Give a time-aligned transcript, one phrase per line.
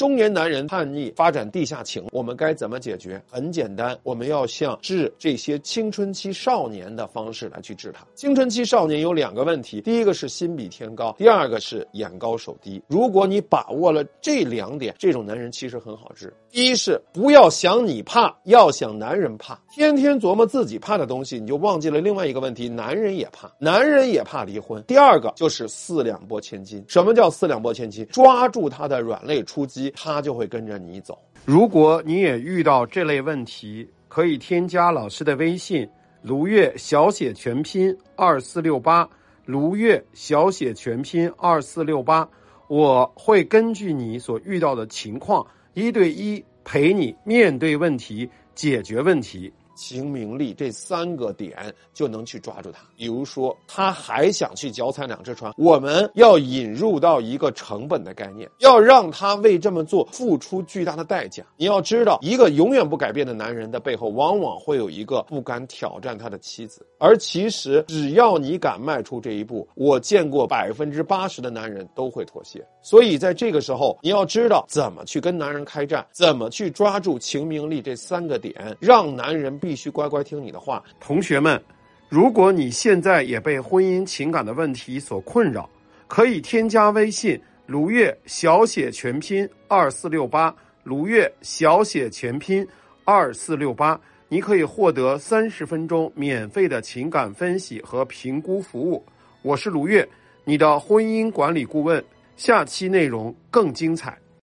[0.00, 3.22] 中年男人叛逆发展地下情，我们该怎么解决？
[3.30, 8.02] 很简单，我们要像治这些青春期少年的方式来去治他。
[8.14, 12.82] 青春期少年有两个问题，第一个是心比天高，第二个是眼高手低。
[12.86, 16.32] 如果你把握了这两点，这种男人其实很好治。
[16.50, 19.60] 一是不要想你怕，要想男人怕。
[19.70, 24.82] 天天琢磨自己怕的东西，你就忘记了另外一个问题：男人也怕，男人也怕离婚。
[24.84, 26.82] 第二个就是四两拨千斤。
[26.88, 28.06] 什么叫四两拨千斤？
[28.06, 31.18] 抓住他的软肋出击，他就会跟着你走。
[31.44, 35.88] 如果你也遇到这类问题，可以添加老师的微信：
[36.22, 39.08] 卢月小写全拼二四六八，
[39.46, 42.28] 卢月小写全拼二四六八，
[42.68, 49.52] 我会根据你所遇到的情况，一对一陪你面对问题，解决问题。
[49.80, 52.80] 情、名、利这三个点就能去抓住他。
[52.98, 61.42] 比如说，他还想去脚踩两只船，我们要引入到一个成本的概念，要让他为这么做付出巨大的代价。
[61.56, 66.86] 你要知道，一个永远不改变的男人的背后，往往会有一个不敢挑战他的妻子。
[66.98, 72.62] 而其实，只要你敢迈出这一步，我见过百分之八十的男人都会妥协。
[72.82, 80.82] 所以，在这个时候，你要知道怎么去跟男人开战，怎么去抓住情、名、利这三个点，让男人必必须乖乖听你的话。
[80.98, 81.62] 同学们，
[82.08, 85.70] 如果你现在也被婚姻情感的问题所困扰，
[86.08, 92.66] 可以添加微信卢月小写全拼二四六八，卢月小写全拼
[93.04, 99.06] 二四六八，你可以获得三十分钟免费的情感分析和评估服务。
[99.42, 100.08] 我是卢月，
[100.44, 102.04] 你的婚姻管理顾问。
[102.34, 104.18] 下期内容更精彩。